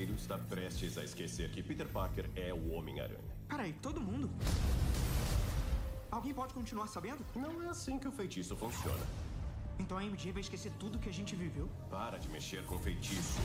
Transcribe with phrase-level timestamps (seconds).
[0.00, 3.18] inteiro está prestes a esquecer que Peter Parker é o Homem-Aranha.
[3.48, 4.30] Peraí, todo mundo?
[6.10, 7.24] Alguém pode continuar sabendo?
[7.36, 9.04] Não é assim que o feitiço funciona.
[9.78, 11.68] Então a MJ vai esquecer tudo que a gente viveu?
[11.90, 13.38] Para de mexer com feitiço.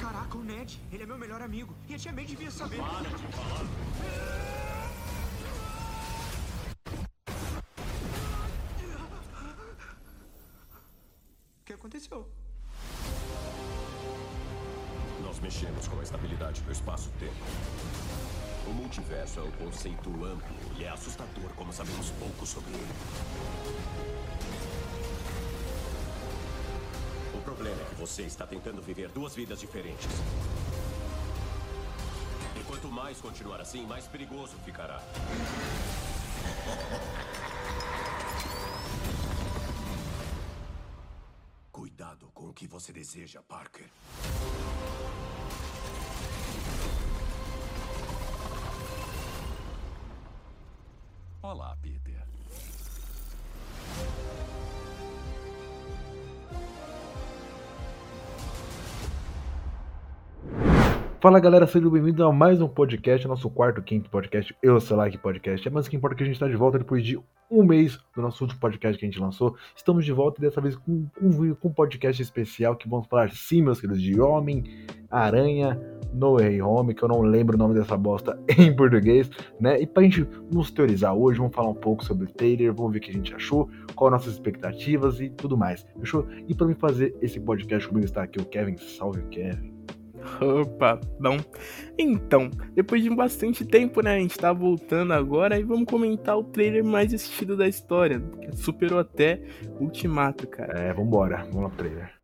[0.00, 1.74] Caraca, o Ned, ele é meu melhor amigo.
[1.88, 2.78] E a tia May devia saber.
[2.78, 4.71] Para de falar.
[19.82, 22.94] Conceito amplo e é assustador como sabemos pouco sobre ele.
[27.34, 30.06] O problema é que você está tentando viver duas vidas diferentes.
[32.54, 35.02] E quanto mais continuar assim, mais perigoso ficará.
[41.72, 43.86] Cuidado com o que você deseja, Parker.
[51.52, 52.14] Olá, Peter.
[61.20, 65.10] Fala galera, sejam bem-vindos a mais um podcast, nosso quarto, quinto podcast, Eu Sei Lá
[65.10, 65.68] Que Podcast.
[65.68, 67.20] É mais que importa que a gente está de volta depois de
[67.50, 69.54] um mês do nosso último podcast que a gente lançou.
[69.76, 73.30] Estamos de volta e dessa vez com, com, com um podcast especial que vamos falar
[73.30, 75.78] sim, meus queridos, de Homem, Aranha,
[76.12, 79.30] No Way Home, que eu não lembro o nome dessa bosta em português,
[79.60, 79.80] né?
[79.80, 82.98] E pra gente nos teorizar hoje, vamos falar um pouco sobre o trailer, vamos ver
[82.98, 86.26] o que a gente achou, qual nossas expectativas e tudo mais, fechou?
[86.48, 89.72] E para mim fazer esse podcast comigo está aqui o Kevin, salve Kevin.
[90.40, 91.36] Opa, não.
[91.98, 94.14] Então, depois de bastante tempo, né?
[94.14, 98.20] A gente tá voltando agora e vamos comentar o trailer mais assistido da história.
[98.20, 99.42] Que superou até
[99.80, 100.78] Ultimato, cara.
[100.78, 102.21] É, vambora, vamos lá pro trailer.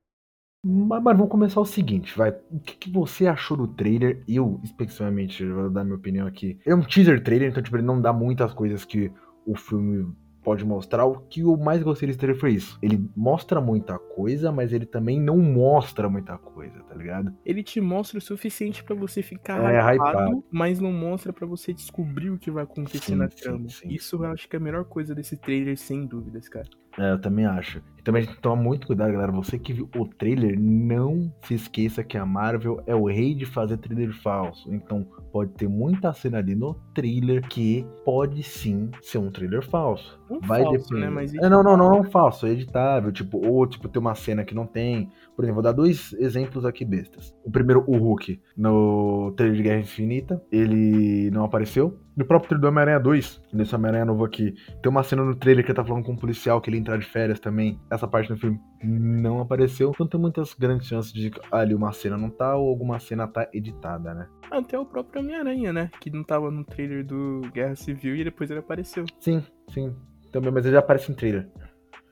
[0.71, 2.31] Mas, mas vamos começar o seguinte, vai.
[2.51, 4.23] O que, que, você achou do trailer?
[4.29, 6.59] Eu, especificamente, vou dar minha opinião aqui.
[6.67, 9.11] É um teaser trailer, então, tipo, ele não dá muitas coisas que
[9.47, 10.13] o filme
[10.45, 11.07] pode mostrar.
[11.07, 12.79] O que eu mais gostei desse trailer foi isso.
[12.83, 17.33] Ele mostra muita coisa, mas ele também não mostra muita coisa, tá ligado?
[17.47, 21.47] Ele te mostra o suficiente para você ficar é, hypado, hypado, mas não mostra para
[21.47, 23.69] você descobrir o que vai acontecer sim, na trama.
[23.69, 26.69] Sim, sim, isso eu acho que é a melhor coisa desse trailer, sem dúvidas, cara.
[26.99, 27.81] É, eu também acho.
[27.97, 29.31] E também a gente toma muito cuidado, galera.
[29.33, 33.47] Você que viu o trailer, não se esqueça que a Marvel é o rei de
[33.47, 34.73] fazer trailer falso.
[34.73, 40.19] Então, pode ter muita cena ali no trailer que pode sim ser um trailer falso.
[40.29, 41.01] Um Vai falso, depender.
[41.03, 41.11] né?
[41.11, 43.13] Mas É, não, não, não, não falso, é editável.
[43.13, 45.11] Tipo, ou tipo, tem uma cena que não tem.
[45.39, 47.33] Por exemplo, vou dar dois exemplos aqui bestas.
[47.45, 51.97] O primeiro, o Hulk, no trailer de Guerra Infinita, ele não apareceu.
[52.17, 55.65] No próprio trailer do Homem-Aranha 2, nesse Homem-Aranha novo aqui, tem uma cena no trailer
[55.65, 57.81] que ele tá falando com um policial que ele entrar de férias também.
[57.89, 59.93] Essa parte do filme não apareceu.
[59.95, 63.29] Então tem muitas grandes chances de que ali uma cena não tá ou alguma cena
[63.29, 64.27] tá editada, né?
[64.51, 65.89] Até o próprio Homem-Aranha, né?
[66.01, 69.05] Que não tava no trailer do Guerra Civil e depois ele apareceu.
[69.21, 69.95] Sim, sim.
[70.33, 71.49] Também, mas ele já aparece em trailer.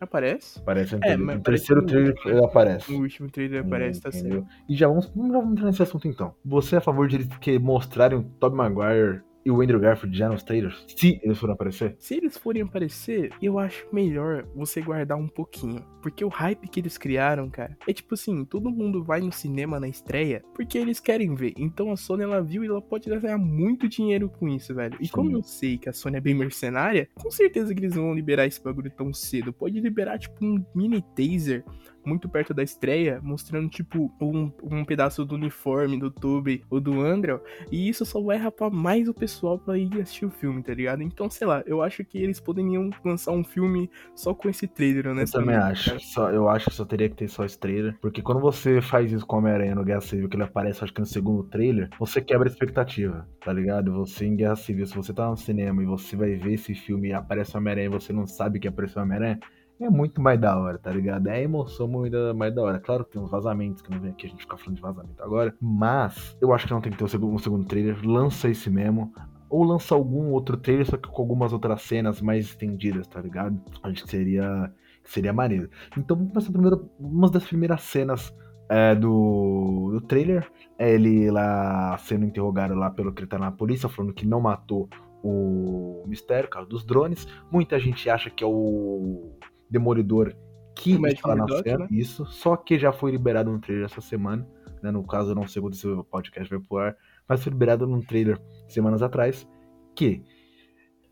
[0.01, 0.59] Aparece?
[0.59, 2.93] Aparece É, mas terceiro trailer ele aparece.
[2.93, 4.43] No último trailer aparece, tá Entendeu?
[4.43, 4.65] certo.
[4.69, 6.35] E já vamos, vamos vamos entrar nesse assunto então.
[6.45, 10.19] Você é a favor de eles que mostrarem o Tobey Maguire e o Andrew Garfield
[10.19, 10.85] já nos trailers?
[10.89, 11.95] Se eles forem aparecer?
[12.01, 15.85] Se eles forem aparecer, eu acho melhor você guardar um pouquinho.
[16.03, 19.79] Porque o hype que eles criaram, cara, é tipo assim, todo mundo vai no cinema
[19.79, 21.55] na estreia porque eles querem ver.
[21.57, 24.99] Então a Sony ela viu e ela pode ganhar muito dinheiro com isso, velho.
[25.01, 25.13] E Sim.
[25.13, 28.15] como eu sei que a Sony é bem mercenária, com certeza que eles não vão
[28.15, 29.53] liberar esse bagulho tão cedo.
[29.53, 31.65] Pode liberar, tipo, um mini taser
[32.07, 37.01] muito perto da estreia, mostrando, tipo, um, um pedaço do uniforme do Tobey ou do
[37.01, 37.41] Andrew.
[37.71, 41.03] E isso só vai rapar mais o pessoal pra ir assistir o filme, tá ligado?
[41.03, 45.13] Então, sei lá, eu acho que eles poderiam lançar um filme só com esse trailer,
[45.15, 45.23] né?
[45.23, 45.99] Eu também acho.
[46.01, 47.97] Só, eu acho que só teria que ter só esse trailer.
[48.01, 50.93] Porque quando você faz isso com o Homem-Aranha no Guerra Civil, que ele aparece, acho
[50.93, 53.93] que no segundo trailer, você quebra a expectativa, tá ligado?
[53.93, 57.09] Você em Guerra Civil, se você tá no cinema e você vai ver esse filme
[57.09, 59.41] e aparece o Homem-Aranha e você não sabe que apareceu o Homem-Aranha,
[59.85, 61.27] é muito mais da hora, tá ligado?
[61.27, 62.79] É a emoção muito mais da hora.
[62.79, 65.23] Claro que tem uns vazamentos, que não vem aqui a gente ficar falando de vazamento
[65.23, 65.55] agora.
[65.61, 67.99] Mas eu acho que não tem que ter um segundo, um segundo trailer.
[68.05, 69.13] Lança esse mesmo.
[69.49, 73.61] Ou lança algum outro trailer, só que com algumas outras cenas mais estendidas, tá ligado?
[73.83, 74.73] Acho que seria,
[75.05, 75.71] seria maneiro.
[75.97, 76.91] Então vamos começar primeiro.
[76.99, 78.35] Uma das primeiras cenas
[78.69, 80.51] é, do, do trailer.
[80.79, 84.41] É ele lá sendo interrogado lá pelo que ele tá na polícia, falando que não
[84.41, 84.89] matou
[85.23, 87.27] o mistério, caso dos drones.
[87.51, 89.33] Muita gente acha que é o
[89.71, 90.35] Demolidor
[90.77, 91.87] que O Matt está na cena, né?
[91.91, 92.27] isso.
[92.27, 94.47] Só que já foi liberado no trailer essa semana.
[94.83, 94.91] Né?
[94.91, 96.97] No caso, eu não sei quando esse podcast vai pro ar,
[97.27, 99.49] mas foi liberado num trailer semanas atrás.
[99.95, 100.23] Que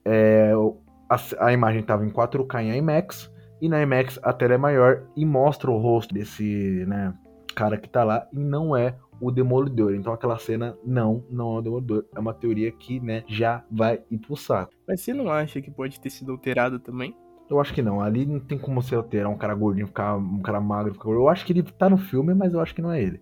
[0.05, 0.53] é,
[1.09, 3.33] a, a imagem estava em 4K em IMAX.
[3.61, 7.15] E na IMAX a tela é maior e mostra o rosto desse né,
[7.55, 8.29] cara que tá lá.
[8.33, 9.95] E não é o Demolidor.
[9.95, 12.05] Então aquela cena não, não é o Demolidor.
[12.15, 14.73] É uma teoria que, né, já vai ir pro saco.
[14.87, 17.17] Mas você não acha que pode ter sido alterado também?
[17.49, 18.01] Eu acho que não.
[18.01, 20.95] Ali não tem como você alterar um cara gordinho, ficar um cara magro.
[20.95, 21.11] Ficar...
[21.11, 23.21] Eu acho que ele tá no filme, mas eu acho que não é ele.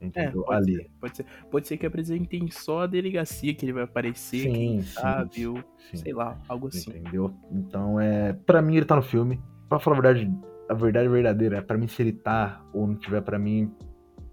[0.00, 0.42] Entendeu?
[0.42, 0.76] É, pode Ali.
[0.76, 4.52] Ser, pode, ser, pode ser que apresentem só a delegacia que ele vai aparecer, Sim,
[4.52, 5.62] quem sabe, ou
[5.94, 6.90] sei lá, algo assim.
[6.90, 7.32] Entendeu?
[7.52, 8.32] Então é.
[8.32, 9.40] Pra mim ele tá no filme.
[9.68, 10.32] Pra falar a verdade,
[10.68, 13.72] a verdade verdadeira, é pra mim se ele tá ou não tiver, pra mim,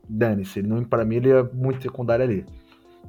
[0.10, 0.60] dane-se.
[0.60, 2.46] Ele não, pra mim ele é muito secundário ali.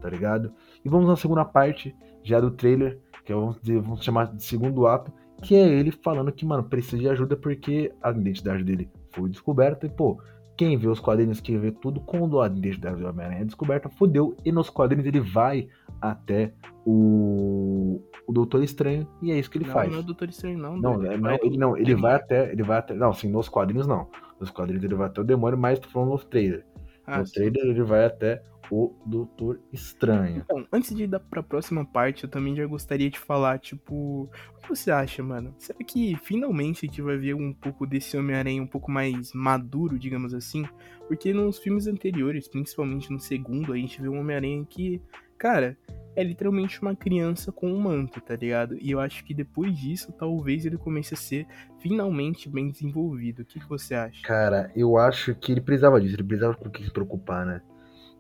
[0.01, 0.53] Tá ligado?
[0.85, 4.45] E vamos na segunda parte, já do trailer, que é, vamos, dizer, vamos chamar de
[4.45, 5.13] segundo ato,
[5.43, 9.87] que é ele falando que, mano, precisa de ajuda porque a identidade dele foi descoberta
[9.87, 10.21] e, pô,
[10.57, 14.37] quem vê os quadrinhos, quem vê tudo, quando a identidade do Homem-Aranha é descoberta, fodeu.
[14.45, 15.69] E nos quadrinhos ele vai
[16.03, 16.53] até
[16.85, 19.91] o, o Doutor Estranho e é isso que ele não, faz.
[19.91, 20.77] não é o Doutor Estranho, não.
[20.77, 22.53] Não, é- não, Vai ele, não, ele vai até.
[22.53, 22.95] Ele vai até.
[22.95, 24.09] Não, sim, nos quadrinhos não.
[24.39, 26.65] Nos quadrinhos ele vai até o demônio, mas tô falando no trailer.
[27.07, 27.35] Ah, no sim.
[27.35, 30.43] trailer ele vai até o Doutor Estranho.
[30.45, 33.95] Então, antes de ir pra próxima parte, eu também já gostaria de falar, tipo,
[34.25, 35.55] o que você acha, mano?
[35.59, 39.99] Será que finalmente a gente vai ver um pouco desse Homem-Aranha um pouco mais maduro,
[39.99, 40.65] digamos assim?
[41.09, 45.03] Porque nos filmes anteriores, principalmente no segundo, a gente vê um Homem-Aranha que,
[45.37, 45.77] cara,
[46.15, 48.77] é literalmente uma criança com um manto, tá ligado?
[48.81, 51.47] E eu acho que depois disso, talvez ele comece a ser
[51.79, 53.43] finalmente bem desenvolvido.
[53.43, 54.23] O que, que você acha?
[54.23, 57.63] Cara, eu acho que ele precisava disso, ele precisava por que se preocupar, né?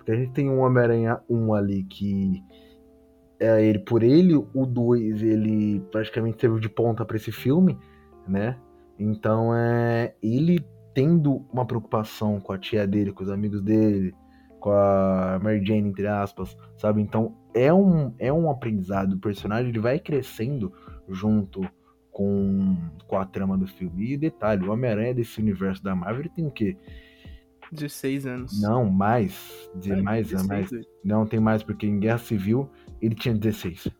[0.00, 2.42] Porque a gente tem um Homem-Aranha 1 ali que.
[3.38, 7.78] É ele por ele, o 2 ele praticamente serviu de ponta pra esse filme,
[8.26, 8.58] né?
[8.98, 10.14] Então é.
[10.22, 10.64] Ele
[10.94, 14.14] tendo uma preocupação com a tia dele, com os amigos dele,
[14.58, 17.02] com a Mary Jane, entre aspas, sabe?
[17.02, 19.12] Então é um, é um aprendizado.
[19.12, 20.72] O personagem ele vai crescendo
[21.06, 21.60] junto
[22.10, 22.74] com,
[23.06, 24.12] com a trama do filme.
[24.12, 26.76] E detalhe, o Homem-Aranha desse universo da Marvel tem o quê?
[27.72, 28.60] 16 anos.
[28.60, 29.70] Não, mais.
[29.74, 30.86] De É, mais, 16, mais.
[31.04, 32.68] Não tem mais, porque em Guerra Civil
[33.00, 33.90] ele tinha 16.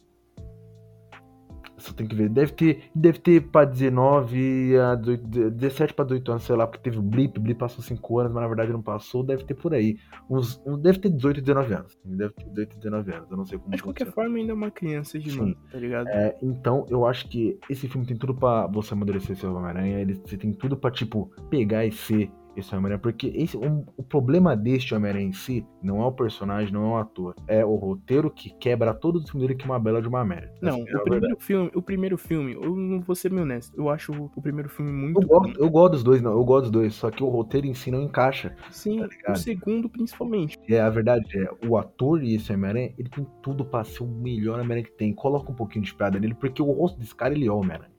[1.81, 2.29] Só tem que ver.
[2.29, 6.83] Deve ter, deve ter pra 19 a 18, 17 pra 18 anos, sei lá, porque
[6.83, 9.73] teve o Blip, Blip passou 5 anos, mas na verdade não passou, deve ter por
[9.73, 9.97] aí.
[10.29, 11.99] Uns, deve ter 18, 19 anos.
[12.05, 14.55] Deve ter 18, 19 anos, eu não sei como Mas de qualquer forma, ainda é
[14.55, 16.09] uma criança de mano, tá ligado?
[16.09, 20.01] É, então, eu acho que esse filme tem tudo pra você amadurecer seu Homem-Aranha.
[20.01, 22.99] Ele você tem tudo pra, tipo, pegar e ser esse Homem-Aranha.
[23.01, 26.89] Porque esse, um- o problema deste Homem-Aranha em si não é o personagem, não é
[26.89, 27.35] o ator.
[27.47, 30.25] É o roteiro que quebra todo o filme dele que é uma bela de uma
[30.25, 30.53] merda.
[30.61, 33.75] Não, Essa é o primeiro filme, o primeiro filme, eu não vou ser meio honesto,
[33.77, 36.33] eu acho o, primeiro filme muito Eu gosto, eu gosto dos dois, não.
[36.33, 36.95] Eu gosto dos dois.
[36.95, 38.51] Só que o roteiro em si não encaixa.
[38.51, 38.71] bom.
[38.71, 40.59] Sim, tá o segundo principalmente.
[40.69, 44.07] É, a verdade é, o ator e esse Homem-Aranha, ele tem tudo pra ser o
[44.07, 45.13] melhor Homem-Aranha que tem.
[45.13, 47.91] Coloca um pouquinho de piada nele, porque o rosto desse cara, ele é Homem-Aranha.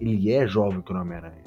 [0.00, 1.42] Ele é jovem que o Homem-Aranha.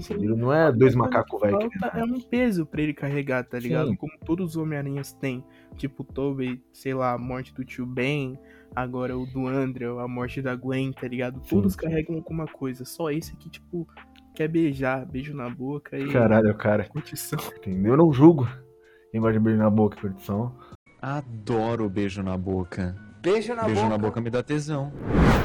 [0.00, 0.14] Sim.
[0.14, 1.68] Ele não é dois macacos velhos.
[1.68, 3.90] que Falta nem é um peso pra ele carregar, tá ligado?
[3.90, 3.96] Sim.
[3.96, 5.44] Como todos os Homem-Aranhas têm.
[5.76, 8.38] Tipo, o Tobey, sei lá, a morte do tio Ben,
[8.74, 11.40] agora o do Andrew, a morte da Gwen, tá ligado?
[11.48, 11.78] Todos sim.
[11.78, 12.84] carregam alguma coisa.
[12.84, 13.86] Só esse aqui, tipo,
[14.34, 16.84] quer beijar, beijo na boca e Caralho, cara.
[16.88, 17.38] curtição.
[17.56, 17.92] Entendeu?
[17.92, 18.48] Eu não julgo.
[19.12, 20.54] Quem vai de beijo na boca, perdição.
[21.00, 22.96] Adoro beijo na boca.
[23.20, 23.88] Beijo na beijo boca.
[23.90, 24.92] na boca me dá tesão.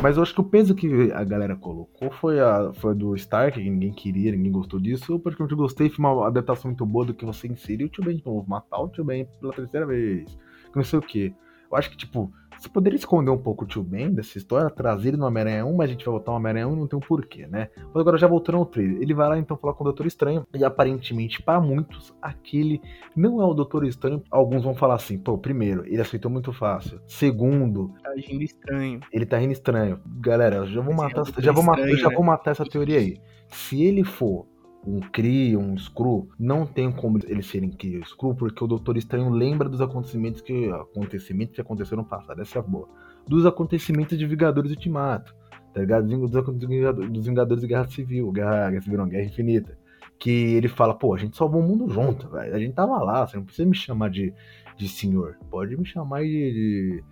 [0.02, 3.62] Mas eu acho que o peso que a galera colocou foi a foi do Stark,
[3.62, 5.14] que ninguém queria, ninguém gostou disso.
[5.14, 8.18] Eu praticamente gostei, foi uma adaptação muito boa do que você inseriu o Tio Ben
[8.18, 10.38] de novo, matar o Tio Ben pela terceira vez.
[10.76, 11.34] Não sei o que.
[11.72, 15.10] Eu acho que, tipo, você poderia esconder um pouco o Tio Ben dessa história, trazer
[15.10, 16.98] ele no Homem-Aranha 1, mas a gente vai botar o Homem-Aranha 1 e não tem
[16.98, 17.70] um porquê, né?
[17.94, 20.46] Mas agora já voltando ao trailer, ele vai lá então falar com o Doutor Estranho,
[20.54, 22.82] e aparentemente, para muitos, aquele
[23.16, 24.24] não é o Doutor Estranho.
[24.32, 27.00] Alguns vão falar assim, pô, primeiro, ele aceitou muito fácil.
[27.08, 29.00] Segundo, Tá agindo estranho.
[29.12, 30.00] ele tá rindo estranho.
[30.20, 32.16] Galera, já vou Mas é matar, algo já vou estranho, já né?
[32.16, 33.18] vou matar essa teoria aí.
[33.50, 34.48] Se ele for
[34.86, 38.68] um Kree, um Screw, não tem como ele ser em Kree ou Screw, porque o
[38.68, 42.42] Doutor Estranho lembra dos acontecimentos que acontecimentos que aconteceram no passado.
[42.42, 42.88] Essa é a boa.
[43.28, 45.34] Dos acontecimentos de Vingadores Ultimato,
[45.74, 46.06] tá ligado?
[46.08, 49.78] Dos Vingadores- dos Vingadores de Guerra Civil, Guerra, Guerra Civil não, Guerra Infinita.
[50.20, 52.56] Que ele fala, pô, a gente salvou o mundo junto, velho.
[52.56, 54.34] A gente tava lá, você não precisa me chamar de,
[54.78, 55.38] de senhor.
[55.50, 57.04] Pode me chamar de,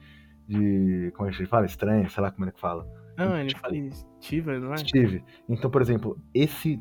[0.47, 0.57] de,
[1.07, 1.65] de- Como é que ele fala?
[1.65, 2.87] Estranho, sei lá como é que fala.
[3.17, 3.75] Ah, ele Tipo, fala
[4.21, 4.77] Steve, não é?
[4.77, 5.23] Steve.
[5.49, 6.79] Então, por exemplo, esse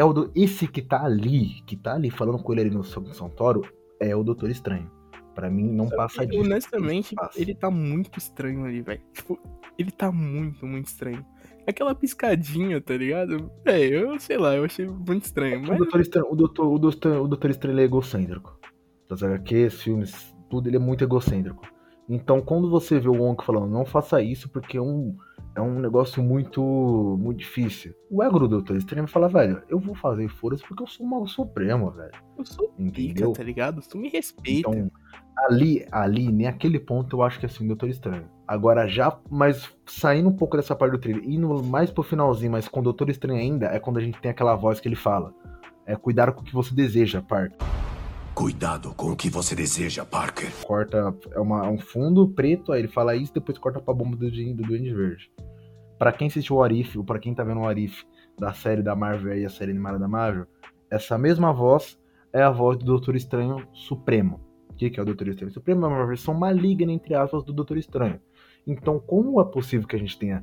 [0.00, 2.82] é o do, esse que tá ali, que tá ali falando com ele ali no
[2.82, 4.90] São São Toro, é o Doutor Estranho.
[5.34, 6.42] Pra mim não passa disso.
[6.42, 7.38] Honestamente, Passa.
[7.38, 9.02] ele tá muito estranho ali, velho.
[9.12, 9.38] Tipo,
[9.78, 11.24] ele tá muito, muito estranho.
[11.66, 13.50] Aquela piscadinha, tá ligado?
[13.66, 15.58] É, eu sei lá, eu achei muito estranho.
[15.58, 18.58] O Mas Doutor Estranho, o Doutor, o Doutor, o Doutor Estranho é egocêntrico.
[19.06, 21.62] Das HQs, filmes, tudo, ele é muito egocêntrico.
[22.08, 25.14] Então, quando você vê o Wonka falando, não faça isso porque é um,
[25.60, 27.94] é um negócio muito muito difícil.
[28.10, 31.06] O ego do Doutor Estranho vai falar, velho, eu vou fazer foda-se porque eu sou
[31.06, 32.12] o Mago Supremo, velho.
[32.38, 33.32] Eu sou pica, Entendeu?
[33.32, 33.80] tá ligado?
[33.82, 34.70] Tu me respeita.
[34.70, 34.90] Então,
[35.36, 38.24] ali, ali, naquele ponto, eu acho que é assim, Doutor Estranho.
[38.48, 42.66] Agora, já, mas saindo um pouco dessa parte do trailer, indo mais pro finalzinho, mas
[42.66, 45.32] com o Doutor Estranho ainda, é quando a gente tem aquela voz que ele fala.
[45.86, 47.79] É cuidar com o que você deseja, Parker.
[48.40, 50.50] Cuidado com o que você deseja, Parker.
[50.66, 54.16] Corta, é, uma- é um fundo preto, aí ele fala isso, depois corta pra bomba
[54.16, 55.30] do, do Duende Verde.
[55.98, 58.02] Pra quem assistiu o Arif, ou pra quem tá vendo o Arif
[58.38, 60.46] da série da Marvel e a série animada da Marvel,
[60.90, 62.00] essa mesma voz
[62.32, 64.40] é a voz do Doutor Estranho Supremo.
[64.70, 65.84] O que, que é o Doutor Estranho Supremo?
[65.84, 68.18] É uma versão maligna, entre aspas, do Doutor Estranho.
[68.66, 70.42] Então, como é possível que a gente tenha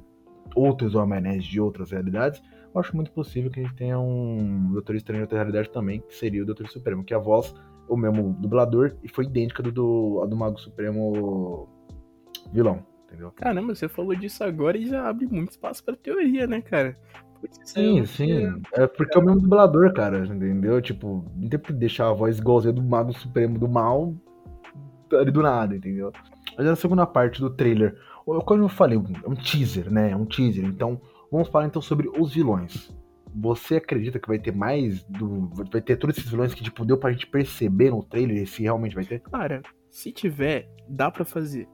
[0.55, 2.39] outros Homem-Aranhas de outras realidades,
[2.75, 5.99] eu acho muito possível que a gente tenha um Doutor Estranho de outra realidade também,
[6.07, 7.55] que seria o Doutor Supremo, que a voz,
[7.87, 11.67] o mesmo dublador, e foi idêntica do, do, a do Mago Supremo
[12.51, 13.31] vilão, entendeu?
[13.35, 16.97] Caramba, você falou disso agora e já abre muito espaço pra teoria, né, cara?
[17.39, 18.61] Putz, Sim, eu- sim.
[18.73, 20.81] É porque é o mesmo dublador, cara, entendeu?
[20.81, 24.13] Tipo, não tem que deixar a voz igualzinha do Mago Supremo do Mal
[25.13, 26.11] ali do nada, entendeu?
[26.57, 30.11] Mas na segunda parte do trailer, o- como eu falei, é um teaser, né?
[30.11, 30.65] É um teaser.
[30.65, 30.99] Então,
[31.31, 32.91] vamos falar então sobre os vilões.
[33.39, 35.47] Você acredita que vai ter mais do.
[35.71, 38.95] Vai ter todos esses vilões que, tipo, deu pra gente perceber no trailer se realmente
[38.95, 39.19] vai ter?
[39.21, 41.67] Cara, se tiver, dá pra fazer.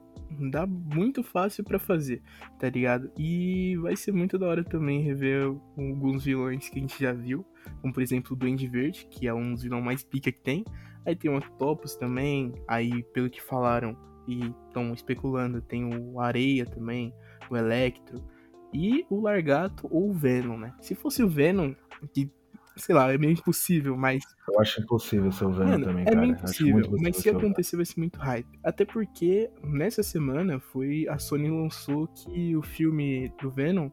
[0.50, 2.20] Dá muito fácil pra fazer,
[2.58, 3.10] tá ligado?
[3.16, 5.44] E vai ser muito da hora também rever
[5.78, 7.46] alguns vilões que a gente já viu.
[7.80, 10.64] Como, por exemplo, o Duende Verde, que é um dos vilões mais pica que tem.
[11.06, 12.52] Aí tem o Octopus também.
[12.66, 17.14] Aí, pelo que falaram e estão especulando, tem o Areia também,
[17.50, 18.24] o Electro.
[18.74, 20.74] E o Largato ou o Venom, né?
[20.80, 21.72] Se fosse o Venom,
[22.12, 22.28] que,
[22.76, 26.06] sei lá, é meio impossível, mas Eu acho impossível ser o Venom Mano, também, é
[26.06, 26.20] cara.
[26.20, 28.58] meio Acho impossível, mas se acontecer vai ser muito hype.
[28.64, 33.88] Até porque nessa semana foi a Sony lançou que o filme do Venom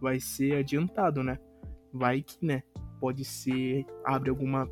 [0.00, 1.38] vai ser adiantado, né?
[1.90, 2.62] Vai que, né?
[3.00, 4.68] Pode ser abre alguma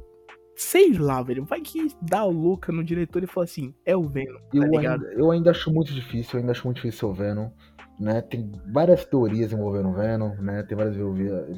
[0.56, 1.44] sei lá, velho.
[1.44, 4.78] Vai que dá a louca no diretor e fala assim, é o Venom, tá Eu
[4.78, 7.50] ainda, eu ainda acho muito difícil, eu ainda acho muito difícil ser o Venom.
[7.98, 8.20] Né?
[8.22, 10.64] Tem várias teorias envolvendo o Venom, né?
[10.64, 10.96] Tem várias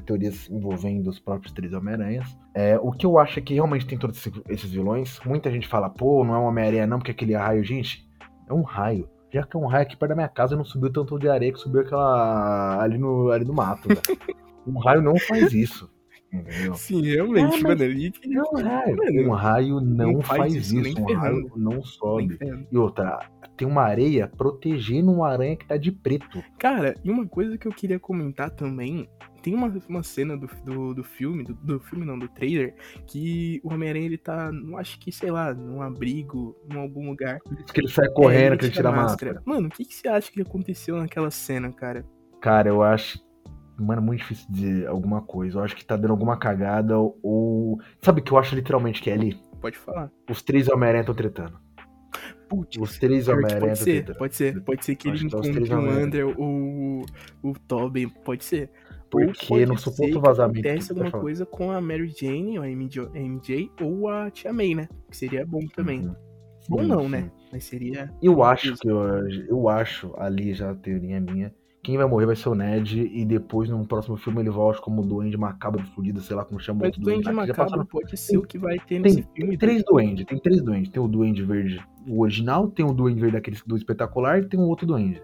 [0.05, 2.37] teorias envolvendo os próprios três Homem-Aranhas.
[2.55, 5.19] É, o que eu acho é que realmente tem todos esse- esses vilões.
[5.25, 8.07] Muita gente fala, pô, não é um Homem-Aranha não, porque aquele raio, gente,
[8.49, 9.09] é um raio.
[9.33, 11.53] Já que é um raio aqui perto da minha casa, não subiu tanto de areia
[11.53, 12.83] que subiu aquela.
[12.83, 14.01] ali no, ali no mato, velho.
[14.67, 15.89] Um raio não faz isso.
[16.33, 16.75] Entendeu?
[16.75, 17.83] Sim, realmente, Ah, mano.
[17.85, 19.29] Ele, É um raio.
[19.29, 21.01] Um raio não, não faz faz, isso, isso.
[21.01, 22.39] Um raio não sobe.
[22.71, 23.21] E outra,
[23.57, 26.43] tem uma areia protegendo uma aranha que tá de preto.
[26.59, 29.09] Cara, e uma coisa que eu queria comentar também,
[29.43, 32.75] tem uma, uma cena do, do, do filme, do, do filme não, do trailer,
[33.07, 37.39] que o Homem-Aranha ele tá, não acho que, sei lá, num abrigo, em algum lugar.
[37.51, 39.41] Diz que ele sai É, correndo, que ele tira a máscara.
[39.45, 42.05] Mano, o que, que você acha que aconteceu naquela cena, cara?
[42.41, 43.25] Cara, eu acho.
[43.79, 45.59] Mano, é muito difícil dizer alguma coisa.
[45.59, 47.79] Eu acho que tá dando alguma cagada ou.
[48.03, 49.39] Sabe o que eu acho literalmente que é ali?
[49.61, 50.11] Pode falar.
[50.31, 51.59] Os três Homem-Aranha estão tretando.
[52.49, 54.19] Putz, Os três Homem-Aranha pode estão ser, tretando.
[54.19, 56.05] pode ser, pode ser que ele que tá os encontre o.
[56.05, 57.07] Under ou
[57.43, 58.71] o, Tobey, pode ser.
[59.11, 60.67] Porque suposto que vazamento.
[60.67, 64.31] Acontece Pode alguma coisa com a Mary Jane, ou a MJ, a MJ, ou a
[64.31, 64.89] Tia May, né?
[65.11, 66.07] Que seria bom também.
[66.07, 66.17] Uhum.
[66.69, 67.09] Bom não, sim.
[67.09, 67.31] né?
[67.53, 68.13] Mas seria.
[68.23, 71.55] Eu acho que eu, eu acho, ali já a teoria minha,
[71.87, 75.03] quem vai morrer vai ser o Ned e depois no próximo filme ele volta como
[75.03, 77.55] o Duende Macabro fudido, sei lá como chama o Mas outro o Duende já Macabro
[77.65, 79.57] passaram- pode ser o que vai ter Tem, nesse tem filme.
[79.57, 80.91] três duendes, tem três duendes.
[80.91, 84.59] Tem o Duende Verde, o original, tem o Duende Verde daquele do espetacular e tem
[84.59, 85.23] o outro Duende.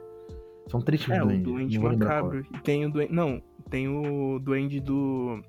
[0.69, 1.42] São três tipos É, de o duende.
[1.45, 2.33] Duende não vou lembrar qual.
[2.33, 2.47] Macabro.
[2.57, 3.12] E tem o Duende.
[3.12, 5.42] Não, tem o Duende do.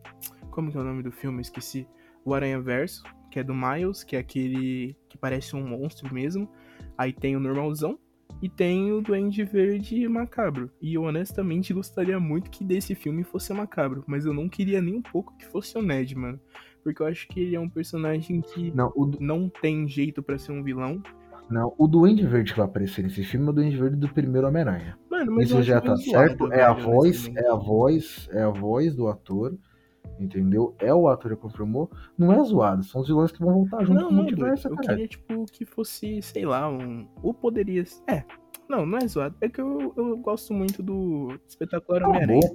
[0.49, 1.37] Como que é o nome do filme?
[1.37, 1.87] Eu Esqueci.
[2.25, 6.49] O Aranha Verso, que é do Miles, que é aquele que parece um monstro mesmo.
[6.97, 7.99] Aí tem o normalzão.
[8.43, 10.69] E tem o Duende Verde Macabro.
[10.81, 14.03] E eu honestamente gostaria muito que desse filme fosse macabro.
[14.05, 16.39] Mas eu não queria nem um pouco que fosse o Ned, mano.
[16.83, 20.37] Porque eu acho que ele é um personagem que Não, o, não tem jeito pra
[20.37, 21.01] ser um vilão.
[21.49, 24.47] não, o Duende Verde que vai aparecer nesse filme é o Duende Verde do primeiro
[24.47, 24.97] Homem-Aranha.
[25.09, 27.37] Mano, mas eu Isso já tá zoado, certo, é a voz, honestamente.
[27.37, 29.57] é a voz, é a voz do ator,
[30.19, 30.75] entendeu?
[30.79, 31.89] É o ator que confirmou.
[32.17, 34.67] Não é zoado, são os vilões que vão voltar junto Não, com o não, multiverso,
[34.69, 34.81] doido.
[34.81, 37.07] Eu queria, tipo, que fosse, sei lá, um.
[37.21, 37.83] Ou poderia.
[38.07, 38.23] É.
[38.69, 39.35] Não, não é zoado.
[39.41, 42.49] É que eu, eu gosto muito do Espetacular Homem-Aranha.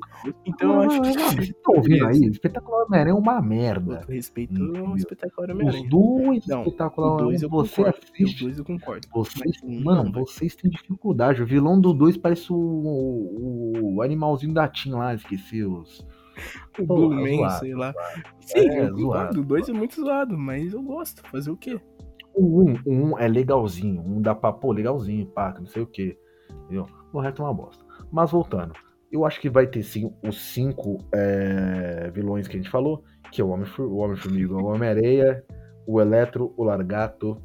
[0.46, 1.12] Então eu acho que.
[1.12, 2.18] Você tá ouvindo aí?
[2.30, 4.00] Espetacular Homem-Aranha é uma merda.
[4.08, 4.86] Eu respeito Entendeu?
[4.88, 5.88] o Espetacular Os Homem-Aranha.
[5.90, 7.98] dois Não, espetacular dois eu você concordo.
[7.98, 8.42] Os assiste.
[8.42, 9.08] dois eu concordo.
[9.12, 11.42] Vocês, Mas um mano, não, vocês têm dificuldade.
[11.42, 16.04] O vilão do 2 parece o, o, o animalzinho da Tim lá, esqueci os.
[16.78, 17.94] O Blue Man, zoado, sei lá.
[18.40, 19.40] Sim, É, eu zoado.
[19.40, 21.22] O dois é muito zoado, mas eu gosto.
[21.30, 21.80] Fazer o quê?
[22.34, 24.00] O 1 um, um é legalzinho.
[24.00, 26.16] Um dá pra, pô, legalzinho, pá, não sei o que.
[26.64, 26.86] Entendeu?
[27.12, 27.84] O resto é uma bosta.
[28.12, 28.72] Mas voltando.
[29.10, 33.02] Eu acho que vai ter sim os cinco é, vilões que a gente falou,
[33.32, 35.44] que é o Homem-Formiga, o, Homem o Homem-Areia,
[35.86, 37.40] o Eletro, o Largato,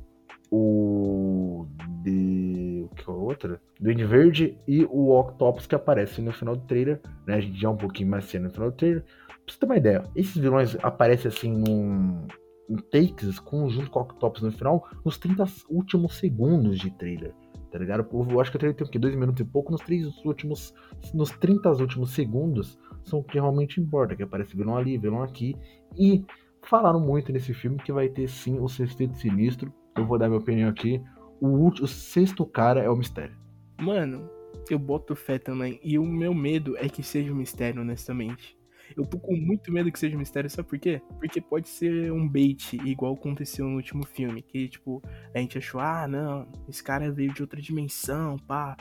[0.51, 1.65] o.
[2.03, 2.72] De.
[2.85, 3.59] O que é o outro?
[3.79, 7.01] Duende Verde e o Octopus que aparece no final do trailer.
[7.25, 7.35] Né?
[7.35, 9.03] A gente já é um pouquinho mais cedo no final do trailer.
[9.03, 12.27] Pra você ter uma ideia, esses vilões aparecem assim num.
[12.69, 17.33] Em takes com, junto com o Octopus no final, nos 30 últimos segundos de trailer
[17.73, 18.07] tá ligado?
[18.29, 18.99] Eu acho que o trailer tem o quê?
[18.99, 20.75] Dois minutos e pouco, nos três últimos.
[21.11, 25.55] Nos 30 últimos segundos são o que realmente importa, que aparece vilão ali, vilão aqui.
[25.97, 26.23] E
[26.61, 29.73] falaram muito nesse filme que vai ter sim o sexteto sinistro.
[29.97, 31.01] Eu vou dar minha opinião aqui.
[31.43, 33.35] O, último, o sexto cara é o mistério.
[33.81, 34.29] Mano,
[34.69, 35.77] eu boto fé também.
[35.83, 38.57] E o meu medo é que seja um mistério, honestamente.
[38.95, 41.01] Eu tô com muito medo que seja um mistério, sabe por quê?
[41.19, 44.41] Porque pode ser um bait, igual aconteceu no último filme.
[44.41, 45.01] Que, tipo,
[45.35, 48.77] a gente achou, ah, não, esse cara veio de outra dimensão, pá.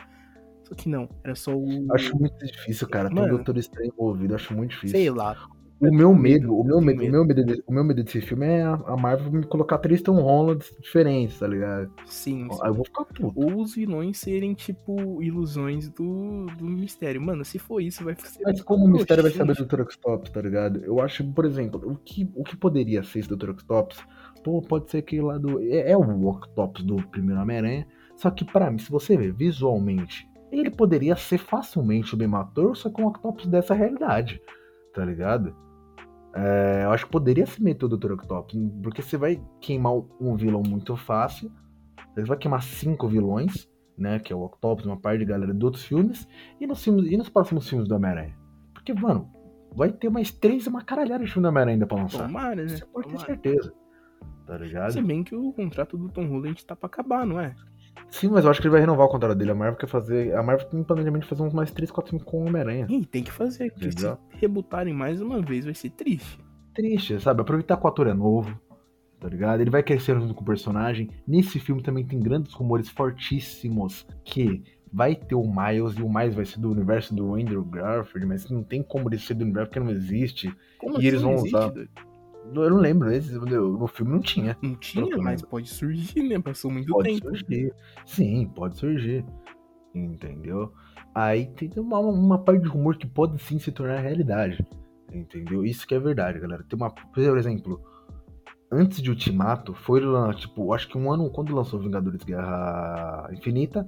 [0.62, 1.92] Só que não, era só o.
[1.92, 3.10] Acho muito difícil, cara.
[3.10, 4.96] Tem o Doutor Estranho envolvido, acho muito difícil.
[4.96, 5.36] Sei lá.
[5.82, 8.46] O meu medo, o meu medo, o meu medo, de, o meu medo desse filme
[8.46, 11.90] é a Marvel me colocar três Tom Hollands diferentes, tá ligado?
[12.06, 12.46] Sim.
[12.62, 13.32] Aí eu vou ficar puto.
[13.34, 17.20] Ou os vilões serem, tipo, ilusões do, do mistério.
[17.20, 18.44] Mano, se for isso, vai ser.
[18.44, 19.80] Mas como o mistério vai saber do Dr.
[19.80, 20.84] Octopus, tá ligado?
[20.84, 23.50] Eu acho, por exemplo, o que, o que poderia ser esse Dr.
[23.50, 23.98] Octopus?
[24.44, 25.60] Pô, pode ser aquele lá do.
[25.60, 27.88] É, é o Octopus do primeiro Homem-Aranha.
[28.14, 32.76] Só que, para mim, se você ver visualmente, ele poderia ser facilmente o mesmo ator,
[32.76, 34.40] só com o Octopus dessa realidade,
[34.94, 35.52] tá ligado?
[36.34, 38.12] É, eu acho que poderia se meter o Dr.
[38.12, 41.50] Octopus, porque você vai queimar um vilão muito fácil.
[42.14, 44.18] Você vai queimar cinco vilões, né?
[44.18, 46.26] Que é o Octopus, uma parte de galera de outros filmes,
[46.60, 48.36] e nos, filmes, e nos próximos filmes do Homem-Aranha.
[48.72, 49.30] Porque, mano,
[49.74, 52.26] vai ter mais três e uma caralhada de filme do Homem-Aranha ainda pra lançar.
[52.26, 52.68] Tomara, né?
[52.68, 53.26] Você pode ter Tomara.
[53.26, 53.74] certeza.
[54.46, 54.92] Tá ligado?
[54.92, 57.54] Se bem que o contrato do Tom Holland tá pra acabar, não é?
[58.10, 59.50] Sim, mas eu acho que ele vai renovar o contrato dele.
[59.50, 60.34] A Marvel quer fazer.
[60.34, 62.86] A Marvel tem planejamento de fazer uns mais 3, 4 filmes com o Homem-Aranha.
[62.88, 66.38] Ih, tem que fazer, porque se rebutarem mais uma vez vai ser triste.
[66.74, 67.40] Triste, sabe?
[67.42, 68.58] Aproveitar que o ator é novo,
[69.20, 69.60] tá ligado?
[69.60, 71.08] Ele vai crescer junto com o personagem.
[71.26, 76.34] Nesse filme também tem grandes rumores fortíssimos que vai ter o Miles e o Miles
[76.34, 79.70] vai ser do universo do Andrew Garfield, mas não tem como ele ser do universo
[79.70, 80.54] porque não existe.
[80.78, 81.90] Como E assim eles vão existe, usar- doido?
[82.54, 84.56] Eu não lembro, esse- no filme não tinha.
[84.62, 86.38] Não tinha, mas pode surgir, né?
[86.40, 87.24] Passou muito Pode tempo.
[87.36, 87.72] surgir.
[88.04, 89.24] Sim, pode surgir.
[89.94, 90.72] Entendeu?
[91.14, 94.64] Aí tem uma, uma parte de rumor que pode sim se tornar realidade.
[95.12, 95.64] Entendeu?
[95.64, 96.64] Isso que é verdade, galera.
[96.68, 96.90] Tem uma.
[96.90, 97.80] Por exemplo,
[98.70, 103.86] antes de Ultimato, foi lá, tipo, acho que um ano quando lançou Vingadores Guerra Infinita,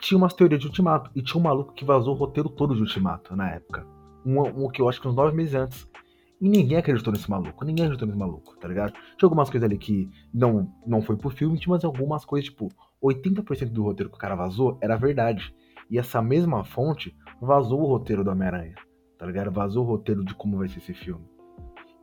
[0.00, 1.10] tinha umas teorias de Ultimato.
[1.14, 3.86] E tinha um maluco que vazou o roteiro todo de Ultimato na época.
[4.24, 5.89] Um, um que eu acho que uns nove meses antes.
[6.40, 7.64] E ninguém acreditou nesse maluco.
[7.64, 8.92] Ninguém acreditou nesse maluco, tá ligado?
[8.92, 12.68] Tinha algumas coisas ali que não, não foi pro filme, mas algumas coisas, tipo,
[13.02, 15.54] 80% do roteiro que o cara vazou era verdade.
[15.90, 18.74] E essa mesma fonte vazou o roteiro do Homem-Aranha,
[19.18, 19.50] tá ligado?
[19.50, 21.24] Vazou o roteiro de como vai ser esse filme.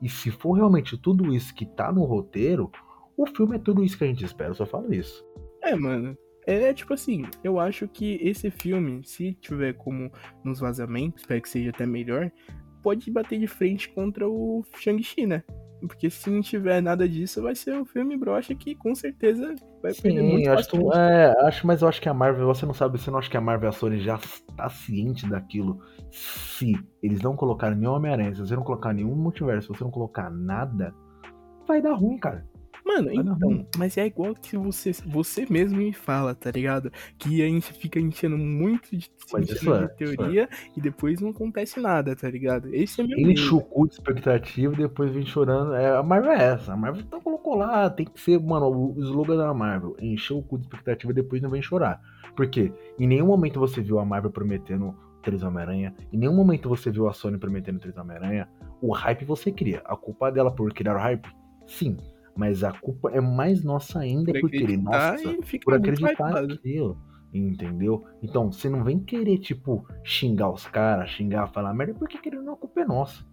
[0.01, 2.71] E se for realmente tudo isso que tá no roteiro,
[3.15, 5.25] o filme é tudo isso que a gente espera, eu só falo isso.
[5.63, 6.15] É, mano.
[6.45, 10.09] É tipo assim, eu acho que esse filme, se tiver como
[10.45, 12.31] nos vazamentos, espero que seja até melhor,
[12.81, 15.43] pode bater de frente contra o Shang-Chi, né?
[15.81, 19.93] Porque se não tiver nada disso, vai ser um filme brocha que com certeza vai
[19.93, 22.73] perder muito Sim, acho, que- é, acho, mas eu acho que a Marvel, você não
[22.73, 24.19] sabe, você não acha que a Marvel e a Sony já
[24.55, 25.79] tá ciente daquilo.
[26.11, 29.91] Se eles não colocarem nenhum Homem-Aranha, se você não colocar nenhum multiverso, se você não
[29.91, 30.95] colocar nada,
[31.67, 32.43] vai dar ruim, cara.
[32.87, 36.89] Mano, então, mas é igual que você, você mesmo me fala, tá ligado?
[37.17, 41.31] Que a gente fica enchendo muito de, Mas enchendo é, de teoria e depois não
[41.31, 42.73] acontece nada, tá ligado?
[42.73, 43.17] Esse é meu
[43.55, 45.73] o cu de expectativa e depois vem chorando.
[45.73, 46.71] É, a Marvel é essa.
[46.71, 49.97] A Marvel então colocou lá, tem que ser, mano, o slogan da Marvel.
[49.99, 52.01] Encheu o cu de expectativa e depois não vem chorar.
[52.37, 52.71] Por quê?
[52.97, 55.93] Em nenhum momento você viu a Marvel prometendo três Homem-Aranha.
[56.13, 58.47] Em nenhum momento você viu a Sony prometendo três Homem-Aranha.
[58.81, 59.81] O hype você cria.
[59.83, 61.27] A culpa é dela por criar o hype?
[61.65, 61.97] Sim.
[62.37, 66.97] Mas a culpa é mais nossa ainda Por acreditar Nossa, por acreditar naquilo.
[67.33, 68.05] Entendeu?
[68.21, 72.53] Então, você não vem querer, tipo, xingar os caras, xingar, falar merda, porque querendo não,
[72.53, 73.25] a culpa é nossa.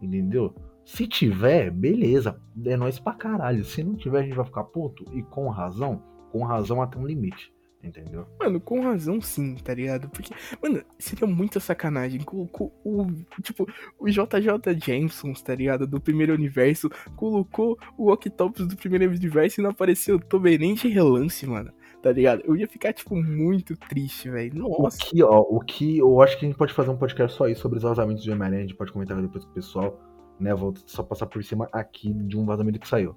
[0.00, 0.54] Entendeu?
[0.84, 3.64] Se tiver, beleza, é nós pra caralho.
[3.64, 5.04] Se não tiver, a gente vai ficar puto.
[5.12, 7.53] E com razão, com razão até um limite.
[7.84, 8.26] Entendeu?
[8.40, 10.08] Mano, com razão sim, tá ligado?
[10.08, 12.20] Porque, mano, seria muita sacanagem.
[12.22, 13.06] Colocou o,
[13.42, 13.66] tipo,
[13.98, 15.86] o JJ Jameson, tá ligado?
[15.86, 20.88] Do primeiro universo, colocou o Octopus do primeiro universo e não apareceu também nem de
[20.88, 21.70] relance, mano.
[22.02, 22.42] Tá ligado?
[22.44, 24.66] Eu ia ficar, tipo, muito triste, velho.
[24.66, 24.98] O Nossa.
[24.98, 27.54] que, ó, o que eu acho que a gente pode fazer um podcast só aí
[27.54, 30.00] sobre os vazamentos de Homem-Aranha, a gente pode comentar depois com o pessoal,
[30.40, 30.54] né?
[30.54, 33.14] Vou só passar por cima aqui de um vazamento que saiu.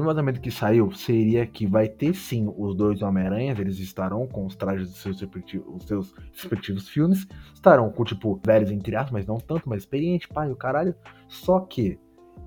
[0.00, 4.46] Um vazamento que saiu seria que vai ter sim os dois Homem-Aranhas, eles estarão com
[4.46, 9.12] os trajes dos seus respectivos, os seus respectivos filmes, estarão com, tipo, velhos entre aspas,
[9.12, 10.94] mas não tanto, mas experiente, pai, o caralho.
[11.28, 11.98] Só que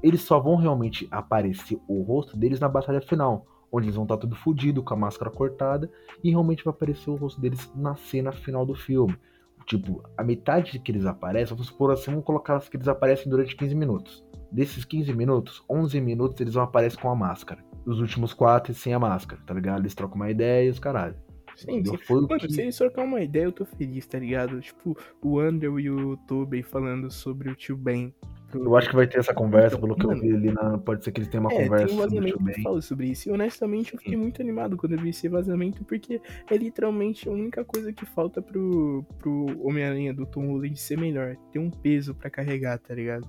[0.02, 4.18] eles só vão realmente aparecer o rosto deles na batalha final, onde eles vão estar
[4.18, 5.90] tudo fodido, com a máscara cortada,
[6.24, 9.16] e realmente vai aparecer o rosto deles na cena final do filme.
[9.66, 13.56] Tipo, a metade que eles aparecem, vamos supor assim, vamos colocar que eles aparecem durante
[13.56, 14.24] 15 minutos.
[14.52, 17.64] Desses 15 minutos, 11 minutos eles vão aparecer com a máscara.
[17.86, 19.82] Os últimos 4 sem a máscara, tá ligado?
[19.82, 21.16] Eles trocam uma ideia e os caralho.
[21.56, 21.98] Sim, sim.
[21.98, 22.52] Foi Mano, que...
[22.52, 24.60] se eles trocar uma ideia, eu tô feliz, tá ligado?
[24.62, 28.14] Tipo, o Andrew e o Tobey falando sobre o tio Ben.
[28.54, 30.78] Eu acho que vai ter essa conversa, então, pelo que mano, eu vi ali, na...
[30.78, 31.86] pode ser que eles tenham uma é, conversa.
[31.88, 33.30] Tem um vazamento que fala sobre isso.
[33.30, 34.22] E honestamente eu fiquei Sim.
[34.22, 38.42] muito animado quando eu vi esse vazamento, porque é literalmente a única coisa que falta
[38.42, 41.38] pro, pro Homem-Aranha do Tom Holland ser melhor.
[41.52, 43.26] Ter um peso para carregar, tá ligado?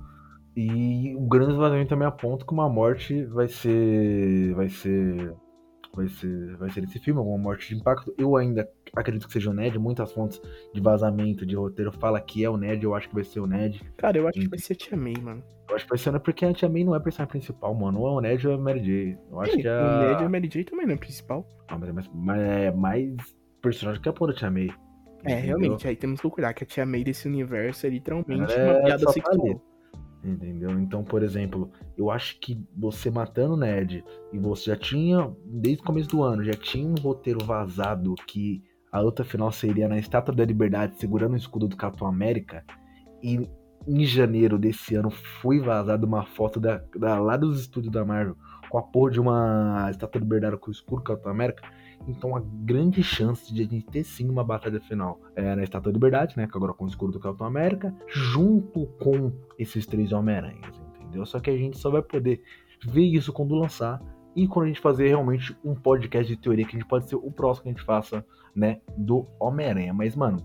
[0.57, 4.55] E o grande vazamento também aponta que uma morte vai ser.
[4.55, 5.35] vai ser.
[5.95, 8.15] Vai ser, vai ser esse filme, uma morte de impacto.
[8.17, 9.79] Eu ainda acredito que seja o Ned.
[9.79, 10.41] Muitas fontes
[10.73, 12.83] de vazamento, de roteiro, fala que é o Ned.
[12.83, 13.83] Eu acho que vai ser o Ned.
[13.99, 14.43] Cara, eu acho e...
[14.43, 15.43] que vai ser a Tia May, mano.
[15.69, 18.01] Eu acho que vai ser, porque a Tia May não é a personagem principal, mano.
[18.01, 19.19] Ou é o Ned ou é a Mary J.
[19.31, 19.81] Eu acho que a...
[19.81, 21.47] O Ned e a Mary J também não é principal.
[21.71, 23.17] Não, mas é mais, mas é mais
[23.61, 24.69] personagem que a porra da Tia May.
[25.25, 25.59] É, entendeu?
[25.59, 25.87] realmente.
[25.87, 29.13] Aí temos que procurar que a Tia May desse universo é literalmente é uma piada
[29.13, 29.63] sexual.
[30.25, 30.71] Entendeu?
[30.79, 35.83] Então, por exemplo, eu acho que você matando o Ned e você já tinha, desde
[35.83, 39.99] o começo do ano, já tinha um roteiro vazado que a luta final seria na
[39.99, 42.65] Estátua da Liberdade segurando o escudo do Capitão América.
[43.21, 43.49] E
[43.87, 48.37] em janeiro desse ano foi vazada uma foto da, da, lá dos estúdios da Marvel
[48.71, 51.67] com a porra de uma Estátua da Liberdade com o escudo do Capitão América.
[52.07, 55.93] Então, a grande chance de a gente ter sim uma batalha final é na Estátua
[55.93, 56.47] da Liberdade, né?
[56.47, 61.25] Que agora com o escudo do Capitão América, junto com esses três Homem-Aranhas, entendeu?
[61.25, 62.43] Só que a gente só vai poder
[62.87, 64.03] ver isso quando lançar
[64.35, 67.17] e quando a gente fazer realmente um podcast de teoria, que a gente pode ser
[67.17, 68.81] o próximo que a gente faça, né?
[68.97, 69.93] Do Homem-Aranha.
[69.93, 70.39] Mas, mano,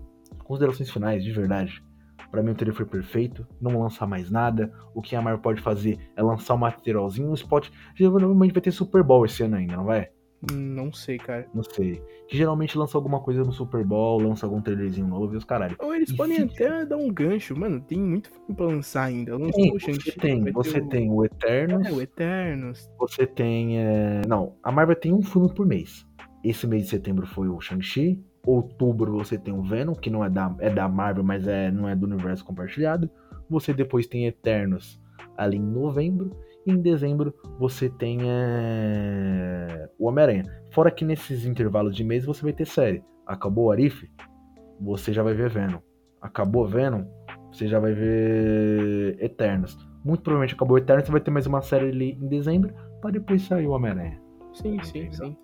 [0.44, 1.82] considerações finais, de verdade.
[2.30, 4.72] Pra mim o trailer foi perfeito, não lançar mais nada.
[4.94, 7.70] O que a Marvel pode fazer é lançar um materialzinho, um spot.
[7.94, 10.10] Geralmente vai ter Super Bowl esse ano ainda, não vai?
[10.52, 11.48] Não sei, cara.
[11.52, 12.00] Não sei.
[12.28, 15.76] Que geralmente lança alguma coisa no Super Bowl, lança algum trailerzinho novo e os caralho.
[15.80, 17.80] Ou eles e podem até dar um gancho, mano.
[17.80, 19.36] Tem muito filme pra lançar ainda.
[19.36, 20.88] Não tem, você tem, você o...
[20.88, 21.86] tem o Eternos.
[21.86, 22.90] É, o Eternos.
[22.98, 23.78] Você tem.
[23.78, 24.22] É...
[24.28, 26.06] Não, a Marvel tem um filme por mês.
[26.44, 28.22] Esse mês de setembro foi o Shang-Chi.
[28.46, 31.88] Outubro você tem o Venom, que não é da, é da Marvel, mas é, não
[31.88, 33.10] é do universo compartilhado.
[33.50, 35.00] Você depois tem Eternos
[35.36, 36.30] ali em novembro
[36.70, 40.44] em dezembro você tem é, o Homem-Aranha.
[40.70, 43.02] Fora que nesses intervalos de mês você vai ter série.
[43.26, 44.08] Acabou o Arif,
[44.80, 45.80] você já vai ver Venom.
[46.20, 47.04] Acabou Venom,
[47.52, 49.76] você já vai ver Eternos.
[50.04, 53.42] Muito provavelmente acabou Eternos, você vai ter mais uma série ali em dezembro, para depois
[53.42, 54.20] sair o Homem-Aranha.
[54.52, 55.36] Sim, sim, sim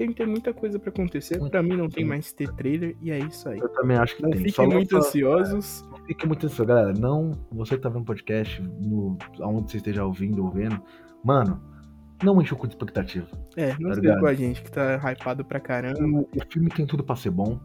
[0.00, 1.38] tem, tem muita coisa para acontecer.
[1.50, 3.58] Para mim não tem mais ter trailer e é isso aí.
[3.58, 4.44] Eu também acho que não tem.
[4.44, 5.84] Fiquem muito ansiosos.
[5.90, 6.94] Não fiquem muito ansiosos, galera.
[6.98, 10.80] Não, você que tá vendo podcast, no, aonde você esteja ouvindo ou vendo,
[11.22, 11.62] mano,
[12.24, 13.26] não enche o cu de expectativa.
[13.56, 16.00] É, não tá com a gente que tá hypado pra caramba.
[16.02, 17.60] O, o filme tem tudo pra ser bom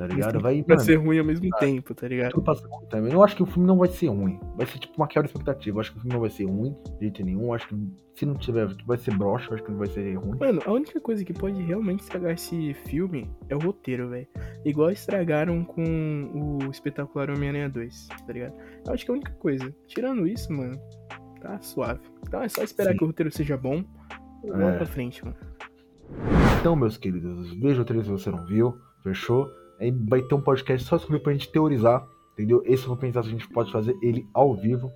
[0.00, 0.40] tá ligado?
[0.40, 2.30] Vai pra ser ruim ao mesmo tempo, tá ligado?
[2.30, 3.12] Tudo passa também.
[3.12, 4.40] Eu acho que o filme não vai ser ruim.
[4.56, 5.76] Vai ser tipo uma quebra de expectativa.
[5.76, 7.42] Eu acho que o filme não vai ser ruim de jeito nenhum.
[7.42, 7.76] Eu acho que
[8.14, 9.50] se não tiver, vai ser broxa.
[9.50, 10.38] Eu acho que não vai ser ruim.
[10.38, 14.26] Mano, a única coisa que pode realmente estragar esse filme é o roteiro, velho.
[14.64, 18.54] Igual estragaram com o espetacular Homem-Aranha 2, tá ligado?
[18.86, 19.74] Eu acho que é a única coisa.
[19.86, 20.80] Tirando isso, mano,
[21.42, 22.00] tá suave.
[22.26, 22.96] Então é só esperar Sim.
[22.96, 23.84] que o roteiro seja bom.
[24.46, 24.76] Vamos é.
[24.78, 25.36] pra frente, mano.
[26.58, 28.74] Então, meus queridos, veja o trailer se você não viu.
[29.02, 29.59] Fechou?
[29.80, 32.62] Aí vai ter um podcast só sobre pra gente teorizar, entendeu?
[32.64, 34.90] Esse eu vou pensar se a gente pode fazer ele ao vivo,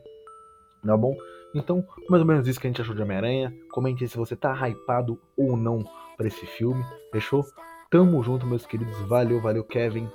[0.84, 1.16] tá bom?
[1.54, 3.54] Então, mais ou menos isso que a gente achou de Homem-Aranha.
[3.70, 5.84] Comente aí se você tá hypado ou não
[6.16, 7.44] para esse filme, fechou?
[7.90, 8.98] Tamo junto, meus queridos.
[9.02, 10.08] Valeu, valeu, Kevin.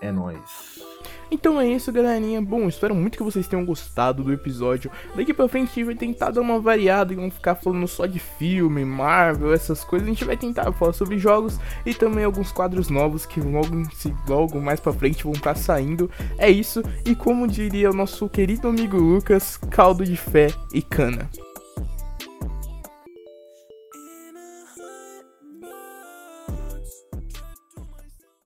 [0.00, 0.89] É nóis.
[1.30, 2.42] Então é isso, galerinha.
[2.42, 4.90] Bom, espero muito que vocês tenham gostado do episódio.
[5.14, 8.06] Daqui pra frente a gente vai tentar dar uma variada e não ficar falando só
[8.06, 10.08] de filme, Marvel, essas coisas.
[10.08, 13.82] A gente vai tentar falar sobre jogos e também alguns quadros novos que logo,
[14.28, 16.10] logo mais pra frente vão estar tá saindo.
[16.38, 21.28] É isso, e como diria o nosso querido amigo Lucas, caldo de fé e cana.